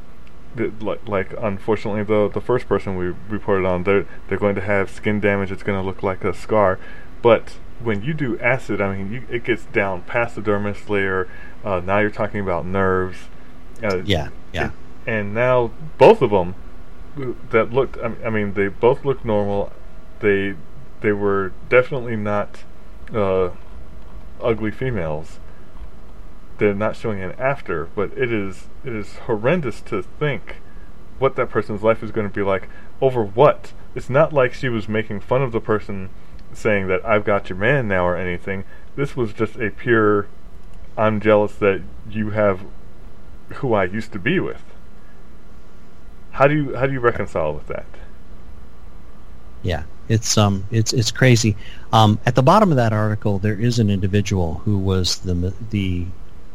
[0.55, 4.61] th- like, like unfortunately, the the first person we reported on, they're they're going to
[4.61, 5.51] have skin damage.
[5.51, 6.77] It's going to look like a scar,
[7.21, 11.27] but when you do acid, I mean, you, it gets down past the dermis layer.
[11.63, 13.17] Uh, now you're talking about nerves.
[13.83, 14.71] Uh, Yeah, yeah.
[15.05, 16.55] and now both of them
[17.49, 19.71] that looked I I mean they both looked normal
[20.19, 20.55] they
[21.01, 22.59] they were definitely not
[23.13, 23.49] uh,
[24.41, 25.39] ugly females
[26.57, 30.57] they're not showing an after but it is it is horrendous to think
[31.19, 32.69] what that person's life is going to be like
[33.01, 36.09] over what it's not like she was making fun of the person
[36.53, 38.63] saying that I've got your man now or anything
[38.95, 40.27] this was just a pure
[40.97, 42.59] I'm jealous that you have
[43.55, 44.61] who I used to be with.
[46.31, 47.85] How do you how do you reconcile with that?
[49.63, 51.55] Yeah, it's um, it's it's crazy.
[51.93, 56.05] Um, at the bottom of that article, there is an individual who was the the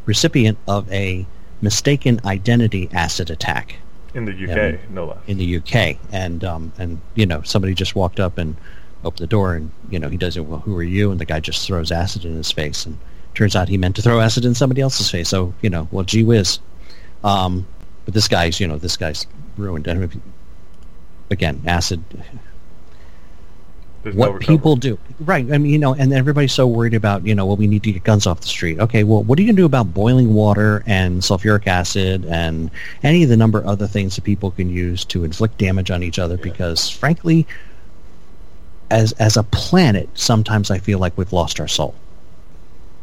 [0.07, 1.27] recipient of a
[1.63, 3.77] mistaken identity acid attack
[4.15, 4.77] In the UK, Yeah.
[4.91, 5.19] no less.
[5.27, 8.57] in the UK, and um, and you know somebody just walked up and
[9.07, 10.45] opened the door, and you know he does it.
[10.45, 11.11] Well, who are you?
[11.11, 12.99] And the guy just throws acid in his face, and
[13.35, 15.29] turns out he meant to throw acid in somebody else's face.
[15.29, 16.59] So you know, well, gee whiz.
[17.25, 17.67] Um,
[18.05, 19.87] but this guy's, you know, this guy's ruined.
[19.89, 20.17] If
[21.31, 22.03] again, acid
[24.03, 24.47] There's what recovery.
[24.47, 24.99] people do.
[25.19, 25.45] Right.
[25.53, 27.93] I mean, you know, and everybody's so worried about, you know, well, we need to
[27.93, 28.79] get guns off the street.
[28.79, 32.71] Okay, well, what are you going to do about boiling water and sulfuric acid and
[33.03, 36.05] any of the number of other things that people can use to inflict damage on
[36.05, 36.37] each other?
[36.37, 37.45] Because, frankly,
[38.91, 41.95] as as a planet, sometimes I feel like we've lost our soul.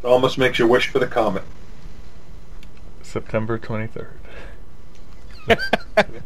[0.04, 1.44] It almost makes you wish for the comet.
[3.02, 4.08] September 23rd.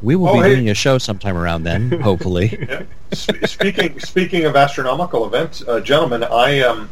[0.00, 0.54] We will Oh, be hey.
[0.54, 2.56] doing a show sometime around then, hopefully.
[2.70, 2.82] Yeah.
[3.12, 6.88] Sp- speaking speaking of astronomical events, uh, gentlemen, I um,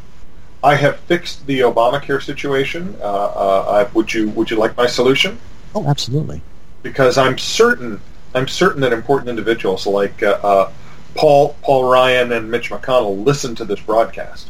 [0.64, 2.96] I have fixed the Obamacare situation.
[3.00, 5.38] Uh, uh, would you would you like my solution?
[5.74, 6.42] oh, absolutely.
[6.82, 8.00] Because I'm certain
[8.34, 10.72] I'm certain that important individuals like uh, uh,
[11.14, 14.48] Paul Paul Ryan and Mitch McConnell listen to this broadcast.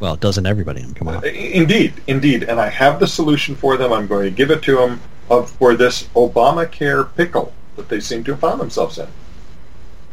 [0.00, 0.84] Well, doesn't everybody?
[0.94, 1.16] Come on.
[1.16, 3.92] Uh, indeed, indeed, and I have the solution for them.
[3.92, 8.00] I'm going to give it to them of uh, for this Obamacare pickle that they
[8.00, 9.08] seem to have found themselves in.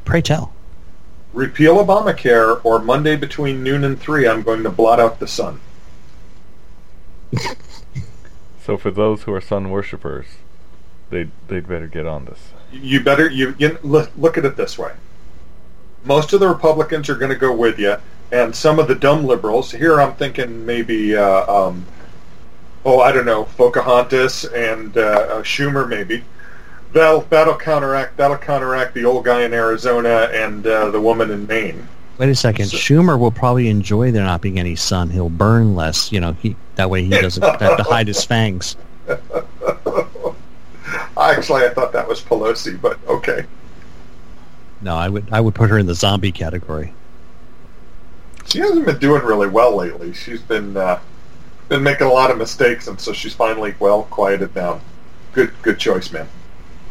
[0.05, 0.53] Pray tell.
[1.33, 5.59] Repeal Obamacare, or Monday between noon and three, I'm going to blot out the sun.
[8.63, 10.27] So for those who are sun worshippers,
[11.09, 12.39] they they'd better get on this.
[12.71, 14.93] You better you, you look, look at it this way.
[16.03, 17.95] Most of the Republicans are going to go with you,
[18.31, 19.71] and some of the dumb liberals.
[19.71, 21.85] Here, I'm thinking maybe, uh, um,
[22.85, 26.23] oh, I don't know, Pocahontas and uh, uh, Schumer, maybe.
[26.93, 31.47] That'll that'll counteract that'll counteract the old guy in Arizona and uh, the woman in
[31.47, 31.87] Maine.
[32.17, 32.65] Wait a second.
[32.67, 35.09] So- Schumer will probably enjoy there not being any sun.
[35.09, 36.11] He'll burn less.
[36.11, 38.75] You know, he that way he doesn't have to hide his fangs.
[41.17, 43.45] Actually, I thought that was Pelosi, but okay.
[44.81, 46.93] No, I would I would put her in the zombie category.
[48.45, 50.13] She hasn't been doing really well lately.
[50.13, 50.99] She's been uh,
[51.69, 54.81] been making a lot of mistakes, and so she's finally well quieted down.
[55.33, 56.27] Good good choice, man.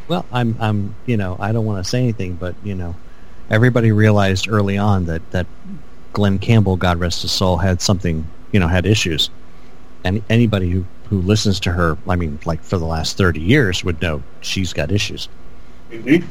[0.09, 2.95] Well, I'm I'm you know I don't want to say anything, but you know
[3.51, 5.47] everybody realized early on that that
[6.13, 9.31] Glen Campbell, God rest his soul, had something you know had issues,
[10.05, 13.85] and anybody who who listens to her, I mean, like for the last thirty years,
[13.85, 15.29] would know she's got issues.
[15.91, 16.25] Indeed.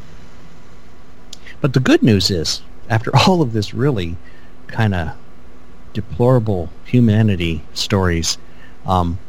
[1.62, 4.18] But the good news is, after all of this really
[4.68, 5.12] kind of
[5.94, 8.38] deplorable humanity stories,
[8.86, 9.20] um,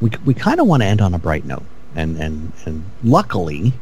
[0.00, 3.72] we we kind of want to end on a bright note, and and and luckily,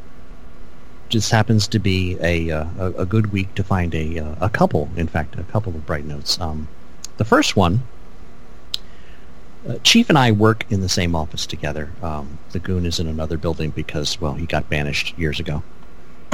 [1.09, 4.51] just happens to be a uh, a, a good week to find a uh, a
[4.51, 4.91] couple.
[4.97, 6.41] In fact, a couple of bright notes.
[6.41, 6.69] Um,
[7.17, 7.83] the first one.
[9.67, 11.91] Uh, Chief and I work in the same office together.
[12.03, 15.63] Um, the goon is in another building because, well, he got banished years ago.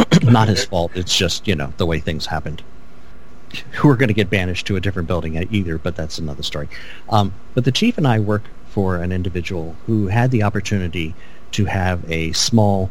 [0.22, 0.92] Not his fault.
[0.94, 2.62] It's just, you know, the way things happened.
[3.84, 6.68] We're going to get banished to a different building either, but that's another story.
[7.08, 11.14] Um, but the chief and I work for an individual who had the opportunity
[11.52, 12.90] to have a small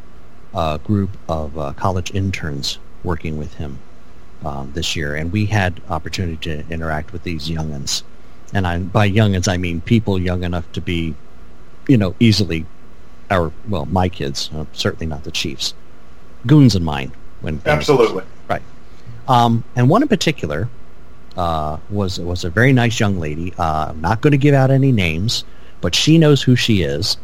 [0.53, 3.79] uh, group of uh, college interns working with him
[4.43, 8.03] um, this year, and we had opportunity to interact with these youngins.
[8.53, 11.15] And I, by youngins, I mean people young enough to be,
[11.87, 12.65] you know, easily
[13.29, 15.73] our well, my kids, uh, certainly not the chiefs,
[16.45, 17.11] goons in mine.
[17.41, 18.23] When Absolutely.
[18.49, 18.61] Right.
[19.27, 20.67] Um, and one in particular
[21.37, 23.53] uh, was was a very nice young lady.
[23.57, 25.43] Uh, I'm not going to give out any names,
[25.81, 27.17] but she knows who she is.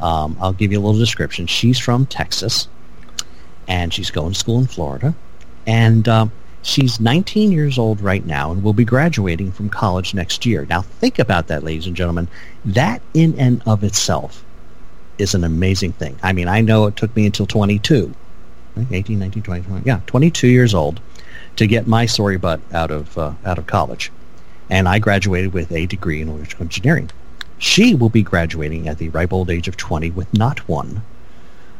[0.00, 1.46] Um, I'll give you a little description.
[1.46, 2.68] She's from Texas,
[3.68, 5.14] and she's going to school in Florida,
[5.66, 10.46] and um, she's 19 years old right now, and will be graduating from college next
[10.46, 10.66] year.
[10.68, 12.28] Now, think about that, ladies and gentlemen.
[12.64, 14.42] That in and of itself
[15.18, 16.18] is an amazing thing.
[16.22, 18.16] I mean, I know it took me until 22 right?
[18.90, 21.00] 18, 19, 20, 20, yeah, 22 years old
[21.56, 24.10] to get my sorry butt out of uh, out of college,
[24.68, 27.10] and I graduated with a degree in electrical engineering.
[27.58, 31.02] She will be graduating at the ripe old age of 20 with not one,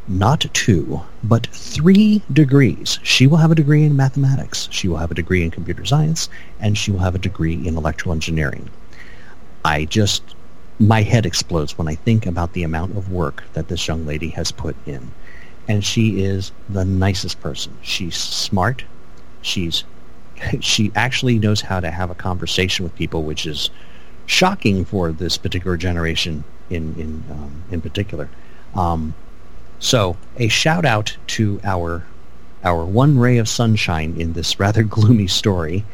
[0.06, 2.98] not two, but three degrees.
[3.02, 4.68] She will have a degree in mathematics.
[4.70, 7.76] She will have a degree in computer science, and she will have a degree in
[7.76, 8.68] electrical engineering.
[9.64, 10.34] I just
[10.78, 14.30] my head explodes when I think about the amount of work that this young lady
[14.30, 15.12] has put in
[15.70, 17.72] and she is the nicest person.
[17.80, 18.82] She's smart.
[19.40, 19.84] She's
[20.60, 23.70] she actually knows how to have a conversation with people, which is
[24.26, 28.28] shocking for this particular generation in in um, in particular.
[28.74, 29.14] Um,
[29.78, 32.04] so a shout out to our
[32.64, 35.84] our one ray of sunshine in this rather gloomy story.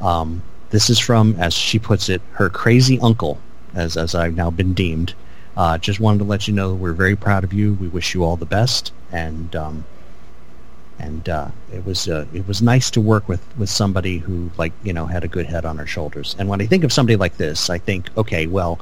[0.00, 3.38] Um, this is from, as she puts it, her crazy uncle,
[3.74, 5.12] as as I've now been deemed.
[5.56, 7.74] Uh, just wanted to let you know we're very proud of you.
[7.74, 9.84] We wish you all the best, and um,
[10.98, 14.72] and uh, it was uh, it was nice to work with, with somebody who like
[14.82, 16.34] you know had a good head on her shoulders.
[16.38, 18.78] And when I think of somebody like this, I think, okay, well,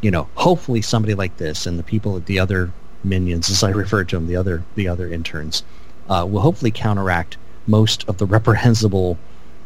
[0.00, 2.70] you know, hopefully somebody like this and the people, at the other
[3.02, 5.62] minions, as I refer to them, the other the other interns,
[6.08, 7.36] uh, will hopefully counteract
[7.66, 9.18] most of the reprehensible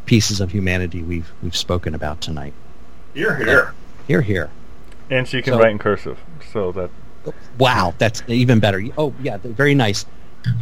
[0.05, 2.53] pieces of humanity we've we've spoken about tonight.
[3.13, 3.73] You're here.
[4.07, 4.49] Here, here.
[5.09, 6.17] And she can So- write in cursive,
[6.51, 6.89] so that
[7.57, 8.83] Wow, that's even better.
[8.97, 10.05] Oh, yeah, very nice.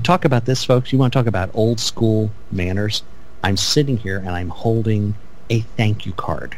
[0.04, 0.92] Talk about this, folks.
[0.92, 3.04] You want to talk about old school manners?
[3.44, 5.16] I'm sitting here and I'm holding
[5.50, 6.58] a thank you card.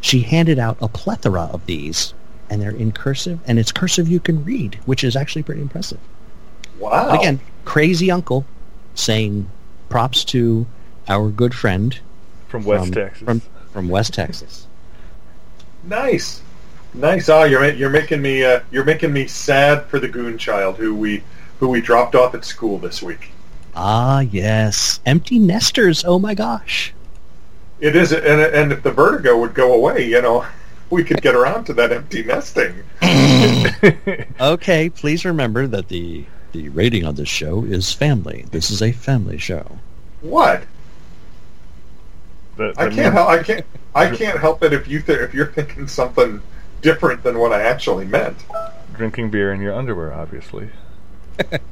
[0.00, 2.14] She handed out a plethora of these
[2.50, 5.98] and they're in cursive, and it's cursive you can read, which is actually pretty impressive.
[6.78, 7.10] Wow.
[7.10, 8.46] But again, crazy uncle
[8.94, 9.50] saying
[9.88, 10.66] props to
[11.08, 11.98] our good friend
[12.48, 13.22] From West from, Texas.
[13.22, 14.66] from from West Texas.
[15.84, 16.42] Nice,
[16.94, 17.28] nice.
[17.28, 20.94] Oh, you're you're making me uh, you're making me sad for the goon child who
[20.94, 21.22] we
[21.60, 23.30] who we dropped off at school this week.
[23.74, 26.04] Ah, yes, empty nesters.
[26.04, 26.92] Oh my gosh.
[27.80, 30.44] It is, and and if the vertigo would go away, you know,
[30.90, 32.74] we could get around to that empty nesting.
[34.40, 38.46] Okay, please remember that the the rating on this show is family.
[38.50, 39.78] This is a family show.
[40.20, 40.62] What?
[42.56, 43.28] The- I can't help.
[43.28, 43.66] I can't.
[43.94, 46.40] I can't help it if you th- if you're thinking something
[46.82, 48.36] different than what I actually meant.
[48.94, 50.70] Drinking beer in your underwear, obviously.
[51.50, 51.62] That's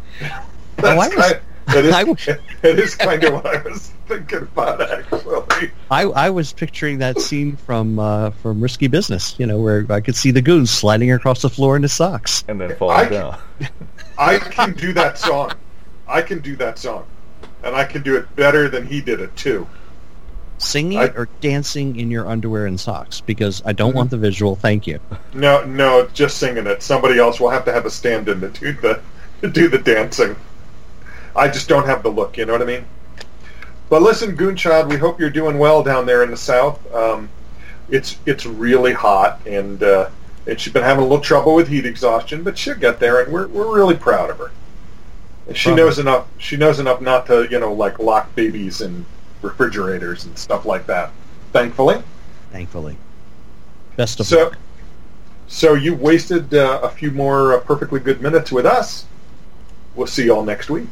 [0.83, 2.29] Oh, I was- kind, that is, I was-
[2.63, 5.71] it is kind of what I was thinking about actually.
[5.91, 10.01] I, I was picturing that scene from uh, from Risky Business, you know, where I
[10.01, 12.45] could see the goons sliding across the floor in his socks.
[12.49, 13.39] And then falling I- down.
[14.19, 15.53] I can do that song.
[16.09, 17.05] I can do that song,
[17.65, 19.67] and I can do it better than he did it too.
[20.59, 24.57] Singing I- or dancing in your underwear and socks, because I don't want the visual.
[24.57, 24.99] Thank you.
[25.35, 26.83] No, no, just singing it.
[26.83, 29.01] Somebody else will have to have a stand-in to do the
[29.43, 30.35] to do the dancing.
[31.35, 32.39] I just don't have the look.
[32.39, 32.87] You know what I mean?
[33.91, 36.81] But listen, Goonchild, we hope you're doing well down there in the south.
[36.95, 37.29] Um,
[37.91, 40.09] it's it's really hot, and uh,
[40.47, 43.33] and she's been having a little trouble with heat exhaustion, but she'll get there, and
[43.33, 44.51] we're we're really proud of her.
[45.47, 45.85] And she Probably.
[45.85, 46.27] knows enough.
[46.39, 49.05] She knows enough not to you know like lock babies in
[49.47, 51.11] refrigerators and stuff like that.
[51.53, 52.03] Thankfully.
[52.53, 52.97] Thankfully.
[53.97, 54.59] Best of So, luck.
[55.47, 59.07] so you wasted uh, a few more uh, perfectly good minutes with us.
[59.95, 60.89] We'll see you all next week.